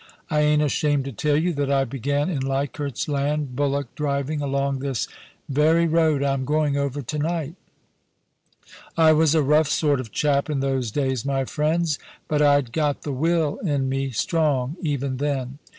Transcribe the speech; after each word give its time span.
I 0.31 0.39
ain't 0.41 0.63
ashamed 0.63 1.05
to 1.05 1.11
tell 1.11 1.37
you 1.37 1.53
that 1.53 1.69
I 1.71 1.83
began 1.83 2.27
in 2.27 2.39
Leichardt's 2.39 3.07
Land 3.07 3.55
bullock 3.55 3.93
driving 3.93 4.41
along 4.41 4.79
this 4.79 5.07
very 5.47 5.85
road 5.85 6.23
I'm 6.23 6.43
going 6.43 6.75
over 6.75 7.03
to 7.03 7.19
night 7.19 7.53
I 8.97 9.13
was 9.13 9.35
a 9.35 9.43
rough 9.43 9.67
sort 9.69 9.99
of 9.99 10.11
chap 10.11 10.49
in 10.49 10.59
those 10.59 10.89
days, 10.89 11.23
my 11.23 11.45
friends, 11.45 11.99
but 12.27 12.41
I'd 12.41 12.71
got 12.71 13.03
the 13.03 13.13
will 13.13 13.57
in 13.59 13.89
me 13.89 14.09
strong 14.09 14.75
even 14.81 15.17
then. 15.17 15.59